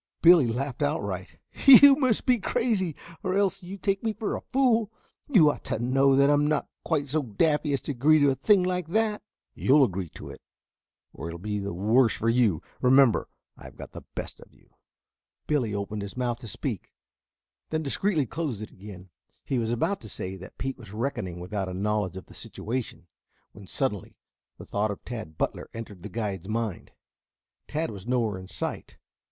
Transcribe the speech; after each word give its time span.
Billy 0.23 0.47
laughed 0.47 0.81
outright. 0.81 1.37
"You 1.63 1.95
must 1.95 2.25
be 2.25 2.39
crazy, 2.39 2.95
or 3.21 3.35
else 3.35 3.61
you 3.61 3.77
take 3.77 4.01
me 4.01 4.13
for 4.13 4.35
a 4.35 4.41
fool. 4.41 4.89
You 5.29 5.51
ought 5.51 5.63
to 5.65 5.77
know 5.77 6.15
that 6.15 6.27
I'm 6.27 6.47
not 6.47 6.67
quite 6.83 7.07
so 7.07 7.21
daffy 7.21 7.71
as 7.73 7.81
to 7.81 7.91
agree 7.91 8.17
to 8.21 8.31
a 8.31 8.35
thing 8.35 8.63
like 8.63 8.87
that." 8.87 9.21
"You'll 9.53 9.83
agree 9.83 10.09
or 11.13 11.29
it 11.29 11.33
will 11.33 11.37
be 11.37 11.59
the 11.59 11.71
worse 11.75 12.15
for 12.15 12.29
you. 12.29 12.63
Remember 12.81 13.29
I've 13.55 13.75
got 13.75 13.91
the 13.91 14.01
best 14.15 14.39
of 14.39 14.51
you." 14.55 14.71
Billy 15.45 15.75
opened 15.75 16.01
his 16.01 16.17
mouth 16.17 16.39
to 16.39 16.47
speak, 16.47 16.91
then 17.69 17.83
discreetly 17.83 18.25
closed 18.25 18.63
it 18.63 18.71
again. 18.71 19.11
He 19.45 19.59
was 19.59 19.69
about 19.69 20.01
to 20.01 20.09
say 20.09 20.35
that 20.35 20.57
Pete 20.57 20.79
was 20.79 20.91
reckoning 20.93 21.39
without 21.39 21.69
a 21.69 21.75
knowledge 21.75 22.17
of 22.17 22.25
the 22.25 22.33
situation, 22.33 23.05
when 23.51 23.67
suddenly 23.67 24.17
the 24.57 24.65
thought 24.65 24.89
of 24.89 25.05
Tad 25.05 25.37
Butler 25.37 25.69
entered 25.75 26.01
the 26.01 26.09
guide's 26.09 26.49
mind. 26.49 26.89
Tad 27.67 27.91
was 27.91 28.07
nowhere 28.07 28.39
in 28.39 28.47
sight. 28.47 28.97